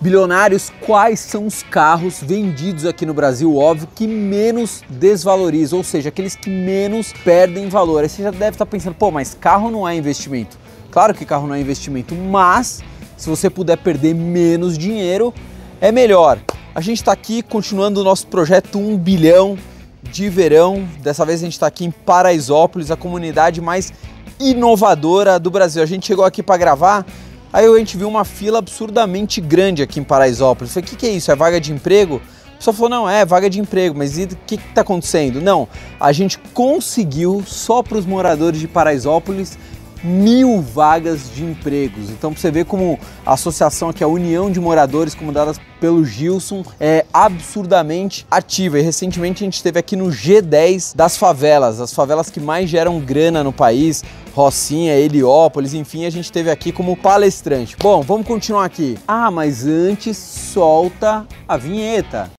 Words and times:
Bilionários, 0.00 0.72
quais 0.86 1.20
são 1.20 1.46
os 1.46 1.62
carros 1.62 2.22
vendidos 2.22 2.86
aqui 2.86 3.04
no 3.04 3.12
Brasil, 3.12 3.54
óbvio, 3.54 3.86
que 3.94 4.06
menos 4.06 4.82
desvalorizam, 4.88 5.78
ou 5.78 5.84
seja, 5.84 6.08
aqueles 6.08 6.34
que 6.34 6.48
menos 6.48 7.12
perdem 7.22 7.68
valor? 7.68 8.02
Aí 8.02 8.08
você 8.08 8.22
já 8.22 8.30
deve 8.30 8.52
estar 8.52 8.64
pensando, 8.64 8.94
pô, 8.94 9.10
mas 9.10 9.36
carro 9.38 9.70
não 9.70 9.86
é 9.86 9.94
investimento. 9.94 10.58
Claro 10.90 11.12
que 11.12 11.26
carro 11.26 11.46
não 11.46 11.54
é 11.54 11.60
investimento, 11.60 12.14
mas 12.14 12.82
se 13.14 13.28
você 13.28 13.50
puder 13.50 13.76
perder 13.76 14.14
menos 14.14 14.78
dinheiro, 14.78 15.34
é 15.82 15.92
melhor. 15.92 16.38
A 16.74 16.80
gente 16.80 16.96
está 16.96 17.12
aqui 17.12 17.42
continuando 17.42 18.00
o 18.00 18.04
nosso 18.04 18.26
projeto 18.28 18.78
1 18.78 18.96
bilhão 18.96 19.58
de 20.02 20.30
verão. 20.30 20.88
Dessa 21.02 21.26
vez 21.26 21.40
a 21.40 21.44
gente 21.44 21.52
está 21.52 21.66
aqui 21.66 21.84
em 21.84 21.90
Paraisópolis, 21.90 22.90
a 22.90 22.96
comunidade 22.96 23.60
mais 23.60 23.92
inovadora 24.40 25.38
do 25.38 25.50
Brasil. 25.50 25.82
A 25.82 25.86
gente 25.86 26.06
chegou 26.06 26.24
aqui 26.24 26.42
para 26.42 26.56
gravar 26.56 27.04
Aí 27.52 27.66
a 27.66 27.78
gente 27.78 27.96
viu 27.96 28.08
uma 28.08 28.24
fila 28.24 28.58
absurdamente 28.58 29.40
grande 29.40 29.82
aqui 29.82 29.98
em 29.98 30.04
Paraisópolis. 30.04 30.72
Falei, 30.72 30.86
o 30.86 30.90
que, 30.90 30.96
que 30.96 31.06
é 31.06 31.10
isso? 31.10 31.32
É 31.32 31.36
vaga 31.36 31.60
de 31.60 31.72
emprego? 31.72 32.22
A 32.54 32.56
pessoa 32.58 32.74
falou, 32.74 32.90
não, 32.90 33.10
é 33.10 33.24
vaga 33.24 33.48
de 33.50 33.58
emprego, 33.58 33.96
mas 33.96 34.16
o 34.18 34.26
que 34.46 34.54
está 34.54 34.82
acontecendo? 34.82 35.40
Não, 35.40 35.66
a 35.98 36.12
gente 36.12 36.38
conseguiu 36.52 37.42
só 37.46 37.82
para 37.82 37.98
os 37.98 38.06
moradores 38.06 38.60
de 38.60 38.68
Paraisópolis 38.68 39.58
mil 40.02 40.60
vagas 40.60 41.30
de 41.34 41.44
empregos. 41.44 42.10
Então, 42.10 42.32
para 42.32 42.40
você 42.40 42.50
ver 42.50 42.64
como 42.64 42.98
a 43.24 43.34
associação 43.34 43.88
aqui, 43.88 44.02
a 44.02 44.08
União 44.08 44.50
de 44.50 44.60
Moradores, 44.60 45.14
comandada 45.14 45.52
pelo 45.80 46.04
Gilson, 46.04 46.62
é 46.78 47.04
absurdamente 47.12 48.26
ativa. 48.30 48.78
E 48.78 48.82
recentemente 48.82 49.42
a 49.42 49.46
gente 49.46 49.54
esteve 49.54 49.78
aqui 49.78 49.96
no 49.96 50.06
G10 50.06 50.94
das 50.94 51.16
favelas, 51.16 51.80
as 51.80 51.92
favelas 51.92 52.30
que 52.30 52.40
mais 52.40 52.68
geram 52.68 53.00
grana 53.00 53.42
no 53.42 53.52
país, 53.52 54.04
Rocinha, 54.34 54.96
Heliópolis, 54.96 55.74
enfim, 55.74 56.04
a 56.04 56.10
gente 56.10 56.24
esteve 56.24 56.50
aqui 56.50 56.72
como 56.72 56.96
palestrante. 56.96 57.76
Bom, 57.78 58.02
vamos 58.02 58.26
continuar 58.26 58.64
aqui. 58.64 58.98
Ah, 59.06 59.30
mas 59.30 59.66
antes 59.66 60.16
solta 60.16 61.26
a 61.48 61.56
vinheta. 61.56 62.30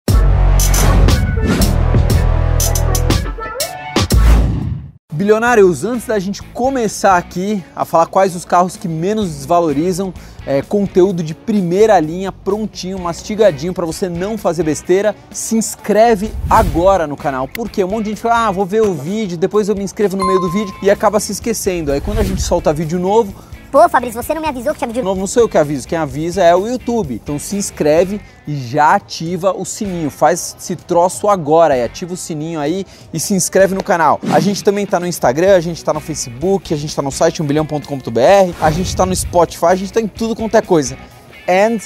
Bilionários, 5.21 5.85
antes 5.85 6.07
da 6.07 6.17
gente 6.17 6.41
começar 6.41 7.15
aqui 7.15 7.63
a 7.75 7.85
falar 7.85 8.07
quais 8.07 8.35
os 8.35 8.43
carros 8.43 8.75
que 8.75 8.87
menos 8.87 9.29
desvalorizam, 9.29 10.11
é, 10.47 10.63
conteúdo 10.63 11.21
de 11.21 11.35
primeira 11.35 11.99
linha, 11.99 12.31
prontinho, 12.31 12.97
mastigadinho 12.97 13.71
para 13.71 13.85
você 13.85 14.09
não 14.09 14.35
fazer 14.35 14.63
besteira, 14.63 15.15
se 15.29 15.55
inscreve 15.55 16.31
agora 16.49 17.05
no 17.05 17.15
canal. 17.15 17.47
Porque 17.47 17.83
um 17.83 17.87
monte 17.87 18.05
de 18.05 18.09
gente 18.09 18.21
fala, 18.21 18.47
ah, 18.47 18.51
vou 18.51 18.65
ver 18.65 18.81
o 18.81 18.95
vídeo, 18.95 19.37
depois 19.37 19.69
eu 19.69 19.75
me 19.75 19.83
inscrevo 19.83 20.17
no 20.17 20.25
meio 20.25 20.39
do 20.39 20.51
vídeo 20.51 20.73
e 20.81 20.89
acaba 20.89 21.19
se 21.19 21.33
esquecendo. 21.33 21.91
Aí 21.91 22.01
quando 22.01 22.17
a 22.17 22.23
gente 22.23 22.41
solta 22.41 22.73
vídeo 22.73 22.97
novo, 22.97 23.31
Pô, 23.71 23.87
Fabrício, 23.87 24.21
você 24.21 24.33
não 24.33 24.41
me 24.41 24.49
avisou 24.49 24.73
que 24.73 24.79
tinha 24.79 24.87
vídeo 24.89 25.01
novo? 25.01 25.17
Não 25.17 25.25
sou 25.25 25.43
eu 25.43 25.47
que 25.47 25.57
aviso, 25.57 25.87
quem 25.87 25.97
avisa 25.97 26.43
é 26.43 26.53
o 26.53 26.67
YouTube. 26.67 27.13
Então 27.13 27.39
se 27.39 27.55
inscreve 27.55 28.19
e 28.45 28.53
já 28.53 28.95
ativa 28.95 29.53
o 29.57 29.63
sininho. 29.63 30.09
Faz 30.09 30.57
esse 30.59 30.75
troço 30.75 31.29
agora 31.29 31.77
e 31.77 31.81
ativa 31.81 32.13
o 32.13 32.17
sininho 32.17 32.59
aí 32.59 32.85
e 33.13 33.19
se 33.19 33.33
inscreve 33.33 33.73
no 33.73 33.81
canal. 33.81 34.19
A 34.33 34.41
gente 34.41 34.61
também 34.61 34.85
tá 34.85 34.99
no 34.99 35.07
Instagram, 35.07 35.55
a 35.55 35.61
gente 35.61 35.81
tá 35.85 35.93
no 35.93 36.01
Facebook, 36.01 36.73
a 36.73 36.77
gente 36.77 36.93
tá 36.93 37.01
no 37.01 37.11
site 37.13 37.41
1bilhão.com.br, 37.41 38.55
a 38.59 38.71
gente 38.71 38.93
tá 38.93 39.05
no 39.05 39.15
Spotify, 39.15 39.67
a 39.67 39.75
gente 39.75 39.93
tá 39.93 40.01
em 40.01 40.07
tudo 40.07 40.35
quanto 40.35 40.57
é 40.57 40.61
coisa. 40.61 40.97
And 41.47 41.77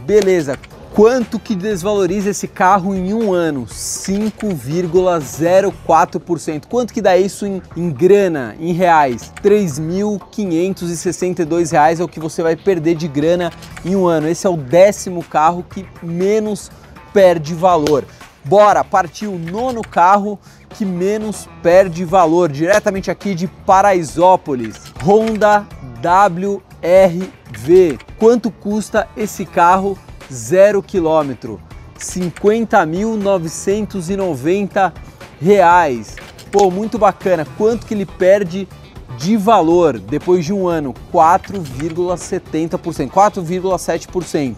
Beleza, 0.07 0.59
Quanto 0.97 1.39
que 1.39 1.55
desvaloriza 1.55 2.31
esse 2.31 2.49
carro 2.49 2.93
em 2.95 3.13
um 3.13 3.35
ano? 3.35 3.67
5,04%. 3.67 6.65
Quanto 6.71 6.95
que 6.95 7.03
dá 7.03 7.19
isso 7.19 7.45
em, 7.45 7.61
em 7.77 7.91
grana, 7.91 8.57
em 8.59 8.73
reais? 8.73 9.31
R$ 9.45 9.51
3.562 9.51 12.01
é 12.01 12.03
o 12.03 12.09
que 12.09 12.19
você 12.19 12.43
vai 12.43 12.57
perder 12.57 12.95
de 12.95 13.07
grana 13.09 13.53
em 13.85 13.95
um 13.95 14.07
ano. 14.07 14.27
Esse 14.27 14.47
é 14.47 14.51
o 14.51 14.57
décimo 14.57 15.23
carro 15.23 15.67
que 15.69 15.87
menos 16.03 16.71
perde 17.13 17.53
valor. 17.53 18.07
Bora, 18.43 18.83
partiu 18.83 19.35
o 19.35 19.39
nono 19.39 19.83
carro 19.83 20.39
que 20.71 20.87
menos 20.87 21.47
perde 21.63 22.07
valor, 22.07 22.51
diretamente 22.51 23.11
aqui 23.11 23.35
de 23.35 23.47
Paraisópolis. 23.47 24.81
Honda 25.05 25.67
WRV. 26.03 27.99
Quanto 28.19 28.51
custa 28.51 29.07
esse 29.15 29.45
carro 29.45 29.99
zero 30.33 30.83
quilômetro, 30.83 31.61
50.990 31.99 34.93
reais. 35.41 36.17
Pô, 36.51 36.71
muito 36.71 36.99
bacana. 36.99 37.47
Quanto 37.57 37.87
que 37.87 37.95
ele 37.95 38.07
perde 38.07 38.69
de 39.19 39.37
valor 39.37 39.99
depois 39.99 40.45
de 40.45 40.53
um 40.53 40.69
ano? 40.69 40.95
4,70%, 41.13 43.11
4,7%. 43.11 44.57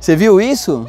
Você 0.00 0.14
viu 0.16 0.40
isso? 0.40 0.88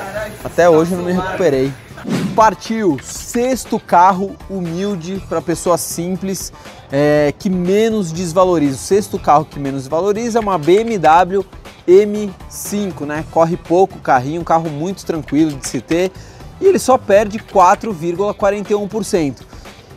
Até 0.45 0.69
hoje 0.69 0.93
eu 0.93 0.99
não 0.99 1.05
me 1.05 1.13
recuperei. 1.13 1.73
Partiu 2.35 2.99
sexto 3.03 3.79
carro 3.79 4.37
humilde 4.51 5.23
para 5.29 5.41
pessoa 5.41 5.79
simples 5.79 6.53
é, 6.91 7.33
que 7.39 7.49
menos 7.49 8.11
desvaloriza. 8.13 8.75
O 8.75 8.79
sexto 8.79 9.19
carro 9.19 9.45
que 9.45 9.59
menos 9.59 9.83
desvaloriza 9.83 10.39
é 10.39 10.43
uma 10.43 10.59
BMW 10.59 11.45
M5, 11.87 13.07
né? 13.07 13.25
Corre 13.31 13.57
pouco 13.57 13.99
o 13.99 14.01
carrinho, 14.01 14.41
um 14.41 14.45
carro 14.45 14.71
muito 14.71 15.05
tranquilo 15.05 15.53
de 15.53 15.67
se 15.67 15.81
ter 15.81 16.13
e 16.61 16.67
ele 16.67 16.79
só 16.79 16.97
perde 16.97 17.39
4,41%. 17.39 19.53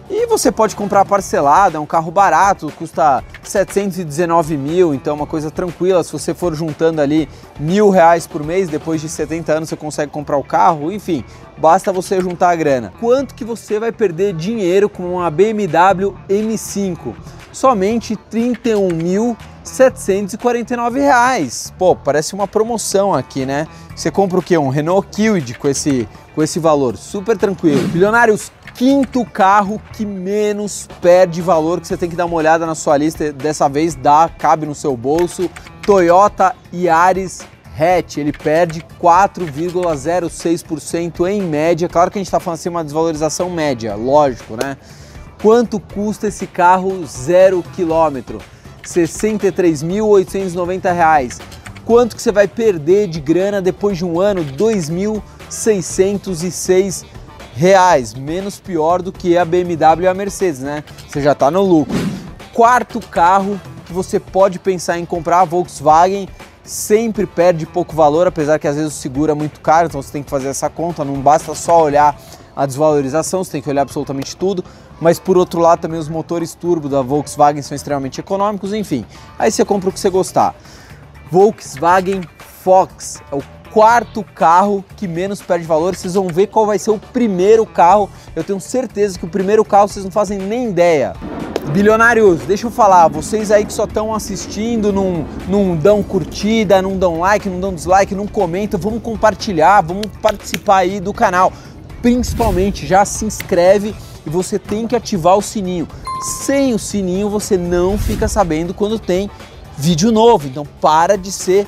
E 0.07 0.27
você 0.27 0.51
pode 0.51 0.75
comprar 0.75 1.03
parcelado, 1.03 1.77
é 1.77 1.79
um 1.79 1.85
carro 1.85 2.11
barato, 2.11 2.71
custa 2.77 3.23
719 3.41 4.55
mil, 4.55 4.93
então 4.93 5.13
é 5.13 5.15
uma 5.15 5.25
coisa 5.25 5.49
tranquila. 5.49 6.03
Se 6.03 6.11
você 6.11 6.31
for 6.31 6.53
juntando 6.53 7.01
ali 7.01 7.27
mil 7.59 7.89
reais 7.89 8.27
por 8.27 8.43
mês, 8.43 8.69
depois 8.69 9.01
de 9.01 9.09
70 9.09 9.51
anos 9.51 9.69
você 9.69 9.75
consegue 9.75 10.11
comprar 10.11 10.37
o 10.37 10.43
carro, 10.43 10.91
enfim, 10.91 11.23
basta 11.57 11.91
você 11.91 12.21
juntar 12.21 12.51
a 12.51 12.55
grana. 12.55 12.93
Quanto 12.99 13.33
que 13.33 13.43
você 13.43 13.79
vai 13.79 13.91
perder 13.91 14.35
dinheiro 14.35 14.87
com 14.87 15.15
uma 15.15 15.31
BMW 15.31 16.15
M5? 16.29 17.15
Somente 17.51 18.15
31 18.15 18.89
mil 18.89 19.35
749 19.65 20.99
reais. 20.99 21.73
Pô, 21.77 21.95
parece 21.95 22.33
uma 22.33 22.47
promoção 22.47 23.13
aqui, 23.13 23.45
né? 23.45 23.67
Você 23.95 24.11
compra 24.11 24.39
o 24.39 24.41
quê? 24.41 24.57
Um 24.57 24.69
Renault 24.69 25.07
Kwid 25.13 25.55
com 25.55 25.67
esse, 25.67 26.07
com 26.33 26.41
esse 26.41 26.59
valor, 26.59 26.95
super 26.95 27.37
tranquilo. 27.37 27.87
Bilionários, 27.87 28.51
quinto 28.75 29.25
carro 29.25 29.81
que 29.93 30.05
menos 30.05 30.87
perde 31.01 31.41
valor, 31.41 31.81
que 31.81 31.87
você 31.87 31.97
tem 31.97 32.09
que 32.09 32.15
dar 32.15 32.25
uma 32.25 32.35
olhada 32.35 32.65
na 32.65 32.75
sua 32.75 32.97
lista, 32.97 33.33
dessa 33.33 33.67
vez 33.67 33.95
dá, 33.95 34.29
cabe 34.37 34.65
no 34.65 34.75
seu 34.75 34.95
bolso. 34.95 35.49
Toyota 35.81 36.55
Yaris 36.73 37.45
hatch, 37.77 38.17
ele 38.17 38.31
perde 38.31 38.81
4,06% 39.01 41.29
em 41.29 41.41
média. 41.41 41.89
Claro 41.89 42.09
que 42.09 42.17
a 42.17 42.21
gente 42.21 42.27
está 42.27 42.39
falando 42.39 42.59
assim 42.59 42.69
uma 42.69 42.83
desvalorização 42.83 43.49
média, 43.49 43.95
lógico, 43.95 44.55
né? 44.55 44.77
Quanto 45.41 45.79
custa 45.79 46.27
esse 46.27 46.47
carro 46.47 47.05
zero 47.05 47.61
quilômetro? 47.75 48.39
R$ 48.85 49.01
63.890. 49.01 51.41
Quanto 51.83 52.15
que 52.15 52.21
você 52.21 52.31
vai 52.31 52.47
perder 52.47 53.07
de 53.07 53.19
grana 53.19 53.59
depois 53.61 53.97
de 53.97 54.05
um 54.05 54.19
ano? 54.19 54.45
2.606 54.45 57.05
reais, 57.55 58.13
menos 58.13 58.59
pior 58.59 59.01
do 59.01 59.11
que 59.11 59.35
a 59.37 59.45
BMW 59.45 60.03
e 60.03 60.07
a 60.07 60.13
Mercedes, 60.13 60.59
né? 60.59 60.83
Você 61.07 61.21
já 61.21 61.31
está 61.31 61.49
no 61.49 61.61
lucro. 61.61 61.95
Quarto 62.53 62.99
carro 62.99 63.59
que 63.85 63.93
você 63.93 64.19
pode 64.19 64.59
pensar 64.59 64.99
em 64.99 65.05
comprar, 65.05 65.41
a 65.41 65.45
Volkswagen 65.45 66.27
sempre 66.63 67.25
perde 67.25 67.65
pouco 67.65 67.95
valor, 67.95 68.27
apesar 68.27 68.59
que 68.59 68.67
às 68.67 68.75
vezes 68.75 68.93
o 68.93 68.97
seguro 68.97 69.31
é 69.31 69.35
muito 69.35 69.61
caro, 69.61 69.87
então 69.87 70.01
você 70.01 70.11
tem 70.11 70.23
que 70.23 70.29
fazer 70.29 70.47
essa 70.47 70.69
conta, 70.69 71.05
não 71.05 71.21
basta 71.21 71.53
só 71.53 71.83
olhar 71.83 72.19
a 72.55 72.65
desvalorização, 72.65 73.43
você 73.43 73.51
tem 73.51 73.61
que 73.61 73.69
olhar 73.69 73.83
absolutamente 73.83 74.35
tudo. 74.35 74.63
Mas 74.99 75.19
por 75.19 75.37
outro 75.37 75.59
lado 75.59 75.79
também 75.79 75.99
os 75.99 76.09
motores 76.09 76.53
turbo 76.53 76.87
da 76.87 77.01
Volkswagen 77.01 77.61
são 77.61 77.75
extremamente 77.75 78.19
econômicos, 78.19 78.73
enfim. 78.73 79.05
Aí 79.37 79.51
você 79.51 79.65
compra 79.65 79.89
o 79.89 79.91
que 79.91 79.99
você 79.99 80.09
gostar. 80.09 80.55
Volkswagen 81.31 82.21
Fox 82.63 83.21
é 83.31 83.35
o 83.35 83.43
quarto 83.71 84.23
carro 84.23 84.85
que 84.95 85.07
menos 85.07 85.41
perde 85.41 85.65
valor. 85.65 85.95
Vocês 85.95 86.13
vão 86.13 86.27
ver 86.27 86.47
qual 86.47 86.65
vai 86.65 86.79
ser 86.79 86.91
o 86.91 86.97
primeiro 86.97 87.65
carro. 87.65 88.09
Eu 88.35 88.43
tenho 88.43 88.59
certeza 88.59 89.19
que 89.19 89.25
o 89.25 89.27
primeiro 89.27 89.65
carro 89.65 89.87
vocês 89.87 90.05
não 90.05 90.11
fazem 90.11 90.37
nem 90.37 90.69
ideia. 90.69 91.13
Bilionários, 91.73 92.41
deixa 92.41 92.67
eu 92.67 92.71
falar, 92.71 93.07
vocês 93.07 93.51
aí 93.51 93.65
que 93.65 93.73
só 93.73 93.85
estão 93.85 94.13
assistindo, 94.13 94.93
não, 94.93 95.25
não 95.47 95.75
dão 95.75 96.03
curtida, 96.03 96.81
não 96.81 96.95
dão 96.97 97.19
like, 97.19 97.49
não 97.49 97.59
dão 97.59 97.73
dislike, 97.73 98.13
não 98.13 98.27
comentam, 98.27 98.79
vamos 98.79 99.01
compartilhar, 99.01 99.81
vamos 99.81 100.07
participar 100.21 100.77
aí 100.77 100.99
do 100.99 101.11
canal. 101.11 101.51
Principalmente 102.01 102.85
já 102.85 103.03
se 103.03 103.25
inscreve 103.25 103.95
e 104.25 104.29
você 104.29 104.57
tem 104.57 104.87
que 104.87 104.95
ativar 104.95 105.37
o 105.37 105.41
sininho. 105.41 105.87
Sem 106.41 106.73
o 106.73 106.79
sininho 106.79 107.29
você 107.29 107.57
não 107.57 107.97
fica 107.97 108.27
sabendo 108.27 108.73
quando 108.73 108.97
tem 108.97 109.29
vídeo 109.77 110.11
novo. 110.11 110.47
Então 110.47 110.65
para 110.81 111.17
de 111.17 111.31
ser 111.31 111.67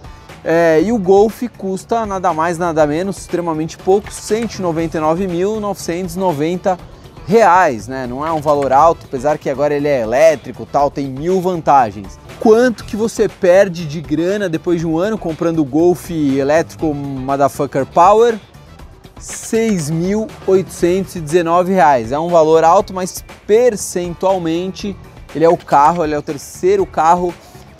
É, 0.48 0.80
e 0.80 0.92
o 0.92 0.98
Golf 0.98 1.42
custa 1.58 2.06
nada 2.06 2.32
mais, 2.32 2.56
nada 2.56 2.86
menos, 2.86 3.18
extremamente 3.18 3.76
pouco, 3.76 4.08
199.990 4.08 6.78
reais, 7.26 7.88
né? 7.88 8.06
Não 8.06 8.24
é 8.24 8.30
um 8.30 8.40
valor 8.40 8.72
alto, 8.72 9.06
apesar 9.06 9.38
que 9.38 9.50
agora 9.50 9.74
ele 9.74 9.88
é 9.88 10.02
elétrico, 10.02 10.64
tal, 10.64 10.88
tem 10.90 11.08
mil 11.08 11.40
vantagens. 11.40 12.16
Quanto 12.38 12.84
que 12.84 12.94
você 12.96 13.28
perde 13.28 13.84
de 13.86 14.00
grana 14.00 14.48
depois 14.48 14.78
de 14.78 14.86
um 14.86 14.96
ano 14.98 15.18
comprando 15.18 15.58
o 15.58 15.64
Golf 15.64 16.08
elétrico 16.10 16.94
Motherfucker 16.94 17.84
Power? 17.84 18.34
R$ 18.34 18.40
6.819. 19.20 22.12
É 22.12 22.18
um 22.18 22.28
valor 22.28 22.62
alto, 22.62 22.94
mas 22.94 23.24
percentualmente 23.46 24.96
ele 25.36 25.44
é 25.44 25.48
o 25.50 25.56
carro, 25.56 26.02
ele 26.02 26.14
é 26.14 26.18
o 26.18 26.22
terceiro 26.22 26.86
carro 26.86 27.32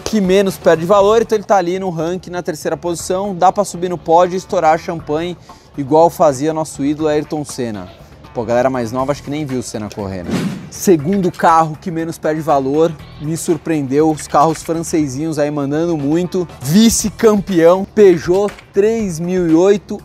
que 0.04 0.20
menos 0.20 0.58
perde 0.58 0.84
valor, 0.84 1.22
então 1.22 1.34
ele 1.34 1.42
está 1.42 1.56
ali 1.56 1.78
no 1.78 1.88
ranking 1.88 2.30
na 2.30 2.42
terceira 2.42 2.76
posição. 2.76 3.34
Dá 3.34 3.50
para 3.50 3.64
subir 3.64 3.88
no 3.88 3.96
pódio 3.96 4.34
e 4.34 4.36
estourar 4.36 4.78
champanhe, 4.78 5.36
igual 5.76 6.10
fazia 6.10 6.52
nosso 6.52 6.84
ídolo 6.84 7.08
Ayrton 7.08 7.44
Senna. 7.46 7.88
Pô, 8.34 8.44
galera 8.44 8.68
mais 8.68 8.92
nova 8.92 9.12
acho 9.12 9.22
que 9.22 9.30
nem 9.30 9.46
viu 9.46 9.60
o 9.60 9.62
Senna 9.62 9.88
correr, 9.88 10.22
né? 10.22 10.30
Segundo 10.70 11.32
carro 11.32 11.78
que 11.80 11.90
menos 11.90 12.18
perde 12.18 12.42
valor, 12.42 12.92
me 13.22 13.34
surpreendeu, 13.38 14.10
os 14.10 14.28
carros 14.28 14.62
francesinhos 14.62 15.38
aí 15.38 15.50
mandando 15.50 15.96
muito. 15.96 16.46
Vice-campeão, 16.60 17.86
Peugeot 17.94 18.52
3008 18.74 19.98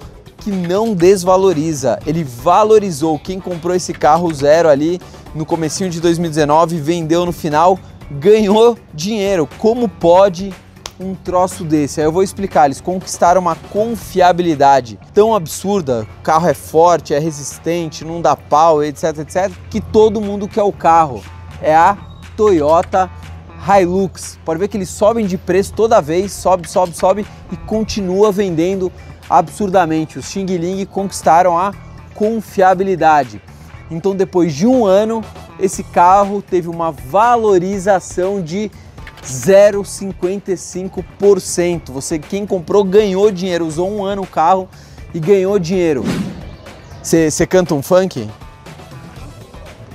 que 0.48 0.50
não 0.50 0.94
desvaloriza, 0.94 1.98
ele 2.06 2.24
valorizou. 2.24 3.18
Quem 3.18 3.38
comprou 3.38 3.76
esse 3.76 3.92
carro 3.92 4.32
zero 4.32 4.66
ali 4.66 4.98
no 5.34 5.44
comecinho 5.44 5.90
de 5.90 6.00
2019, 6.00 6.80
vendeu 6.80 7.26
no 7.26 7.32
final, 7.32 7.78
ganhou 8.10 8.78
dinheiro. 8.94 9.46
Como 9.58 9.86
pode 9.86 10.54
um 10.98 11.14
troço 11.14 11.64
desse? 11.64 12.00
Aí 12.00 12.06
eu 12.06 12.12
vou 12.12 12.22
explicar. 12.22 12.64
Eles 12.64 12.80
conquistaram 12.80 13.42
uma 13.42 13.56
confiabilidade 13.56 14.98
tão 15.12 15.34
absurda, 15.34 16.06
o 16.18 16.22
carro 16.22 16.48
é 16.48 16.54
forte, 16.54 17.12
é 17.12 17.18
resistente, 17.18 18.02
não 18.02 18.22
dá 18.22 18.34
pau, 18.34 18.82
etc, 18.82 19.18
etc, 19.18 19.52
que 19.68 19.82
todo 19.82 20.18
mundo 20.18 20.48
quer 20.48 20.62
o 20.62 20.72
carro. 20.72 21.22
É 21.60 21.76
a 21.76 21.94
Toyota 22.38 23.10
Hilux. 23.68 24.38
Pode 24.46 24.58
ver 24.58 24.68
que 24.68 24.78
eles 24.78 24.88
sobem 24.88 25.26
de 25.26 25.36
preço 25.36 25.74
toda 25.74 26.00
vez, 26.00 26.32
sobe, 26.32 26.70
sobe, 26.70 26.96
sobe 26.96 27.26
e 27.52 27.56
continua 27.58 28.32
vendendo 28.32 28.90
absurdamente. 29.28 30.18
Os 30.18 30.26
Xing 30.26 30.46
Ling 30.46 30.84
conquistaram 30.86 31.58
a 31.58 31.74
confiabilidade. 32.14 33.42
Então, 33.90 34.14
depois 34.14 34.54
de 34.54 34.66
um 34.66 34.84
ano, 34.84 35.24
esse 35.58 35.82
carro 35.82 36.42
teve 36.42 36.68
uma 36.68 36.92
valorização 36.92 38.42
de 38.42 38.70
0,55%. 39.24 41.90
Você, 41.92 42.18
quem 42.18 42.44
comprou, 42.46 42.84
ganhou 42.84 43.30
dinheiro, 43.30 43.66
usou 43.66 43.90
um 43.90 44.04
ano 44.04 44.20
o 44.22 44.26
carro 44.26 44.68
e 45.14 45.20
ganhou 45.20 45.58
dinheiro. 45.58 46.04
Você 47.02 47.46
canta 47.46 47.74
um 47.74 47.82
funk? 47.82 48.28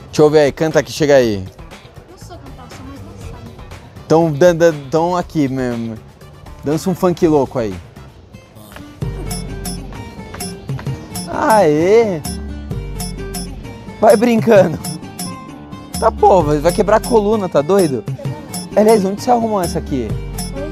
Deixa 0.06 0.22
eu 0.22 0.30
ver 0.30 0.40
aí, 0.40 0.52
canta 0.52 0.80
aqui, 0.80 0.92
chega 0.92 1.16
aí. 1.16 1.46
Não 2.10 2.18
sou 2.18 2.36
cantar, 2.38 2.68
sou 2.76 2.86
mais 2.86 3.00
dançada. 3.00 3.44
Então, 4.06 4.30
dan, 4.32 4.56
dan, 4.56 4.74
então 4.88 5.16
aqui 5.16 5.48
mesmo. 5.48 5.96
Dança 6.64 6.90
um 6.90 6.96
funk 6.96 7.28
louco 7.28 7.60
aí. 7.60 7.76
Aê! 11.46 12.22
Vai 14.00 14.16
brincando. 14.16 14.80
Tá 16.00 16.10
pô, 16.10 16.42
vai 16.42 16.72
quebrar 16.72 16.98
a 16.98 17.00
coluna, 17.02 17.50
tá 17.50 17.62
doido? 17.62 18.02
Aliás, 18.76 19.04
onde 19.04 19.22
você 19.22 19.30
arrumou 19.30 19.62
essa 19.62 19.78
aqui? 19.80 20.08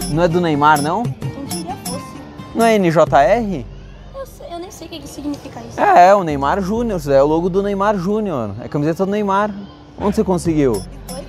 Não 0.10 0.24
é 0.24 0.28
do 0.30 0.40
Neymar, 0.40 0.82
não? 0.82 1.04
não 1.04 1.46
diria 1.46 1.75
fosse. 1.86 2.06
Não 2.56 2.66
é 2.66 2.78
NJR? 2.80 3.66
Eu, 4.16 4.25
sei- 4.25 4.48
eu 4.50 4.60
nem 4.60 4.72
sei 4.72 4.88
o 4.88 4.90
que, 4.90 5.08
significa 5.08 5.60
isso. 5.60 5.80
É, 5.80 6.08
é 6.08 6.16
o 6.16 6.24
Neymar 6.24 6.62
Júnior, 6.62 7.01
é 7.10 7.22
o 7.22 7.25
logo 7.28 7.50
do 7.50 7.62
Neymar 7.62 7.98
Júnior. 7.98 8.51
É 8.62 8.66
a 8.66 8.70
camiseta 8.70 9.06
do 9.06 9.12
Neymar. 9.12 9.51
Onde 10.00 10.16
você 10.16 10.24
conseguiu? 10.24 10.82
Foi? 11.08 11.22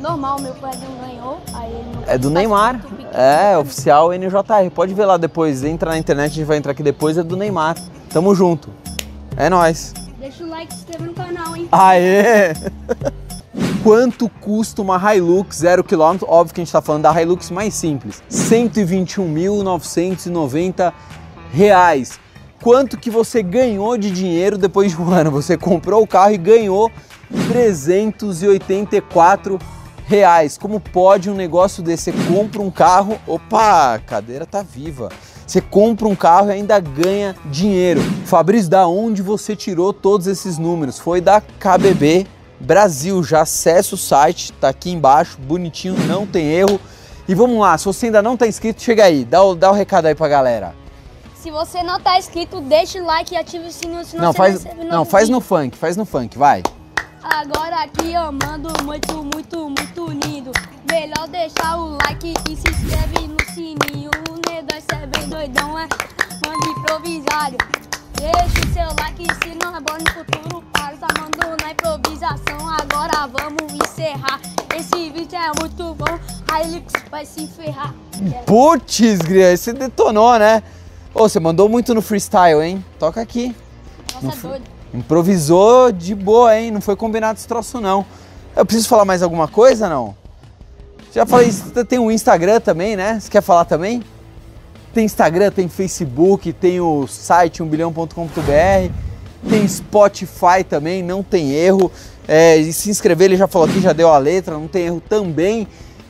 Normal, 0.00 0.40
meu 0.40 0.54
pai 0.54 0.72
não 0.74 1.08
ganhou, 1.08 1.38
aí 1.54 1.70
ele 1.70 1.84
não 1.94 2.02
É 2.12 2.18
do 2.18 2.30
Neymar. 2.30 2.80
É, 3.12 3.56
oficial 3.56 4.12
NJR. 4.12 4.70
Pode 4.74 4.92
ver 4.92 5.04
lá 5.04 5.16
depois. 5.16 5.62
Entra 5.62 5.90
na 5.90 5.98
internet, 5.98 6.32
a 6.32 6.34
gente 6.34 6.44
vai 6.46 6.56
entrar 6.56 6.72
aqui 6.72 6.82
depois. 6.82 7.16
É 7.16 7.22
do 7.22 7.36
Neymar. 7.36 7.76
Tamo 8.10 8.34
junto. 8.34 8.68
É 9.36 9.48
nóis. 9.48 9.94
Deixa 10.18 10.42
o 10.44 10.48
like 10.48 10.72
e 10.72 10.76
se 10.76 10.82
inscreva 10.82 11.04
no 11.04 11.14
canal, 11.14 11.56
hein? 11.56 11.68
Aê! 11.70 12.52
Quanto 13.82 14.28
custa 14.28 14.82
uma 14.82 15.14
Hilux 15.14 15.56
0 15.56 15.82
km? 15.82 16.18
Óbvio 16.26 16.54
que 16.54 16.60
a 16.60 16.62
gente 16.62 16.68
está 16.68 16.82
falando 16.82 17.04
da 17.04 17.22
Hilux 17.22 17.50
mais 17.50 17.72
simples. 17.74 18.22
121.990 18.30 20.92
reais. 21.52 22.20
Quanto 22.60 22.98
que 22.98 23.08
você 23.08 23.42
ganhou 23.42 23.96
de 23.96 24.10
dinheiro 24.10 24.58
depois 24.58 24.92
de 24.92 25.00
um 25.00 25.08
ano? 25.14 25.30
Você 25.30 25.56
comprou 25.56 26.02
o 26.02 26.06
carro 26.06 26.32
e 26.32 26.38
ganhou 26.38 26.92
384 27.48 29.58
reais. 30.06 30.58
Como 30.58 30.78
pode 30.80 31.30
um 31.30 31.34
negócio 31.34 31.82
desse? 31.82 32.10
Você 32.10 32.26
compra 32.26 32.60
um 32.60 32.70
carro, 32.70 33.18
opa, 33.26 33.94
a 33.94 33.98
cadeira 33.98 34.44
tá 34.44 34.62
viva. 34.62 35.08
Você 35.50 35.60
compra 35.60 36.06
um 36.06 36.14
carro 36.14 36.48
e 36.50 36.52
ainda 36.52 36.78
ganha 36.78 37.34
dinheiro. 37.46 38.00
Fabrício, 38.24 38.70
da 38.70 38.86
onde 38.86 39.20
você 39.20 39.56
tirou 39.56 39.92
todos 39.92 40.28
esses 40.28 40.58
números? 40.58 41.00
Foi 41.00 41.20
da 41.20 41.40
KBB 41.40 42.24
Brasil. 42.60 43.20
Já 43.24 43.40
acessa 43.40 43.96
o 43.96 43.98
site, 43.98 44.52
tá 44.52 44.68
aqui 44.68 44.92
embaixo, 44.92 45.40
bonitinho, 45.40 45.96
não 46.06 46.24
tem 46.24 46.46
erro. 46.46 46.80
E 47.26 47.34
vamos 47.34 47.58
lá, 47.58 47.76
se 47.76 47.84
você 47.84 48.06
ainda 48.06 48.22
não 48.22 48.36
tá 48.36 48.46
inscrito, 48.46 48.80
chega 48.80 49.02
aí, 49.02 49.24
dá 49.24 49.42
o, 49.42 49.56
dá 49.56 49.72
o 49.72 49.74
recado 49.74 50.06
aí 50.06 50.14
pra 50.14 50.28
galera. 50.28 50.72
Se 51.34 51.50
você 51.50 51.82
não 51.82 51.98
tá 51.98 52.16
inscrito, 52.16 52.60
deixa 52.60 53.00
o 53.00 53.04
like 53.04 53.34
e 53.34 53.36
ativa 53.36 53.66
o 53.66 53.72
sininho, 53.72 54.04
senão 54.04 54.26
Não, 54.26 54.32
faz, 54.32 54.64
não, 54.88 55.04
faz 55.04 55.28
no 55.28 55.40
funk, 55.40 55.76
faz 55.76 55.96
no 55.96 56.04
funk, 56.04 56.38
vai. 56.38 56.62
Agora 57.22 57.82
aqui 57.82 58.14
eu 58.14 58.32
mando 58.32 58.70
muito, 58.82 59.22
muito, 59.22 59.68
muito 59.68 60.06
lindo. 60.06 60.52
Melhor 60.90 61.28
deixar 61.28 61.76
o 61.76 61.98
like 61.98 62.32
e 62.48 62.56
se 62.56 62.68
inscreve 62.68 63.28
no 63.28 63.54
sininho. 63.54 64.10
O 64.28 64.34
Nedói 64.50 64.82
é 64.90 65.06
bem 65.06 65.28
doidão, 65.28 65.78
é 65.78 65.86
manda 66.46 66.66
improvisado. 66.66 67.58
Deixa 68.14 68.66
o 68.66 68.72
seu 68.72 68.86
like 68.98 69.26
se 69.44 69.54
não 69.62 69.76
é 69.76 69.80
bom 69.80 69.98
no 69.98 70.12
futuro. 70.14 70.64
Para 70.72 70.96
tá 70.96 71.08
mandando 71.20 71.62
na 71.62 71.72
improvisação. 71.72 72.68
Agora 72.68 73.26
vamos 73.26 73.74
encerrar. 73.74 74.40
Esse 74.74 75.10
vídeo 75.10 75.38
é 75.38 75.52
muito 75.60 75.94
bom. 75.94 76.18
A 76.50 76.62
Helix 76.62 76.92
vai 77.10 77.26
se 77.26 77.46
ferrar. 77.46 77.94
Putz, 78.46 79.18
Gria, 79.18 79.54
você 79.54 79.74
detonou, 79.74 80.38
né? 80.38 80.62
Ô, 81.14 81.28
você 81.28 81.38
mandou 81.38 81.68
muito 81.68 81.94
no 81.94 82.00
freestyle, 82.00 82.62
hein? 82.62 82.84
Toca 82.98 83.20
aqui. 83.20 83.54
Nossa, 84.22 84.48
doido. 84.48 84.79
Improvisou 84.92 85.92
de 85.92 86.14
boa, 86.14 86.58
hein? 86.58 86.70
Não 86.70 86.80
foi 86.80 86.96
combinado 86.96 87.38
esse 87.38 87.46
troço, 87.46 87.80
não. 87.80 88.04
Eu 88.56 88.66
preciso 88.66 88.88
falar 88.88 89.04
mais 89.04 89.22
alguma 89.22 89.46
coisa, 89.46 89.88
não? 89.88 90.16
Já 91.12 91.26
falei, 91.26 91.50
você 91.50 91.84
tem 91.84 91.98
um 91.98 92.10
Instagram 92.10 92.60
também, 92.60 92.96
né? 92.96 93.18
Você 93.20 93.30
quer 93.30 93.42
falar 93.42 93.64
também? 93.64 94.02
Tem 94.92 95.04
Instagram, 95.04 95.50
tem 95.50 95.68
Facebook, 95.68 96.52
tem 96.52 96.80
o 96.80 97.06
site 97.06 97.62
1bilhão.com.br, 97.62 98.92
tem 99.48 99.66
Spotify 99.66 100.64
também, 100.68 101.02
não 101.02 101.22
tem 101.22 101.52
erro. 101.52 101.90
É, 102.26 102.56
e 102.56 102.72
se 102.72 102.90
inscrever, 102.90 103.26
ele 103.26 103.36
já 103.36 103.46
falou 103.46 103.68
aqui, 103.68 103.80
já 103.80 103.92
deu 103.92 104.08
a 104.08 104.18
letra, 104.18 104.54
não 104.54 104.68
tem 104.68 104.86
erro 104.86 105.00
também. 105.08 105.66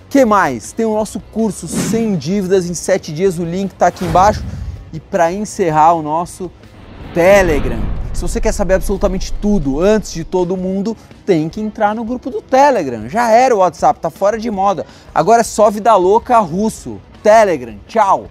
que 0.08 0.24
mais? 0.24 0.72
Tem 0.72 0.86
o 0.86 0.94
nosso 0.94 1.20
curso 1.32 1.68
sem 1.68 2.16
dívidas 2.16 2.68
em 2.68 2.74
7 2.74 3.12
dias, 3.12 3.38
o 3.38 3.44
link 3.44 3.72
tá 3.74 3.86
aqui 3.86 4.04
embaixo. 4.04 4.42
E 4.92 4.98
para 4.98 5.32
encerrar 5.32 5.92
o 5.92 6.02
nosso 6.02 6.50
Telegram. 7.14 7.99
Se 8.12 8.22
você 8.22 8.40
quer 8.40 8.52
saber 8.52 8.74
absolutamente 8.74 9.32
tudo 9.32 9.80
antes 9.80 10.12
de 10.12 10.24
todo 10.24 10.56
mundo, 10.56 10.96
tem 11.24 11.48
que 11.48 11.60
entrar 11.60 11.94
no 11.94 12.04
grupo 12.04 12.30
do 12.30 12.42
Telegram. 12.42 13.08
Já 13.08 13.30
era 13.30 13.54
o 13.54 13.58
WhatsApp, 13.58 14.00
tá 14.00 14.10
fora 14.10 14.38
de 14.38 14.50
moda. 14.50 14.84
Agora 15.14 15.40
é 15.40 15.44
só 15.44 15.70
vida 15.70 15.94
louca 15.96 16.38
russo. 16.38 17.00
Telegram, 17.22 17.78
tchau. 17.86 18.28